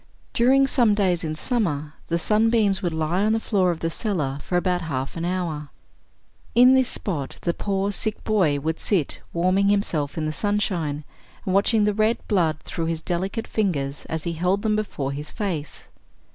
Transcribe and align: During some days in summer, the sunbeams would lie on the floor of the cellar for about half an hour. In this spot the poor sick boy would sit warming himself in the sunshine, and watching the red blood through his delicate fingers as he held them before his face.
During 0.33 0.65
some 0.65 0.95
days 0.95 1.23
in 1.23 1.35
summer, 1.35 1.93
the 2.07 2.17
sunbeams 2.17 2.81
would 2.81 2.91
lie 2.91 3.21
on 3.23 3.33
the 3.33 3.39
floor 3.39 3.69
of 3.69 3.81
the 3.81 3.91
cellar 3.91 4.39
for 4.41 4.57
about 4.57 4.81
half 4.81 5.15
an 5.15 5.25
hour. 5.25 5.69
In 6.55 6.73
this 6.73 6.89
spot 6.89 7.37
the 7.43 7.53
poor 7.53 7.91
sick 7.91 8.23
boy 8.23 8.59
would 8.59 8.79
sit 8.79 9.19
warming 9.31 9.69
himself 9.69 10.17
in 10.17 10.25
the 10.25 10.31
sunshine, 10.31 11.03
and 11.45 11.53
watching 11.53 11.83
the 11.83 11.93
red 11.93 12.17
blood 12.27 12.61
through 12.61 12.87
his 12.87 12.99
delicate 12.99 13.45
fingers 13.45 14.05
as 14.05 14.23
he 14.23 14.33
held 14.33 14.63
them 14.63 14.75
before 14.75 15.11
his 15.11 15.29
face. 15.29 15.89